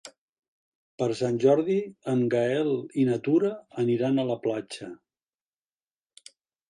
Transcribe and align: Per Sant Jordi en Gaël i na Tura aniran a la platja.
Per 1.01 1.09
Sant 1.17 1.35
Jordi 1.43 1.75
en 2.13 2.23
Gaël 2.35 2.71
i 3.03 3.05
na 3.11 3.17
Tura 3.27 3.51
aniran 3.85 4.17
a 4.17 4.27
la 4.31 4.39
platja. 4.47 4.89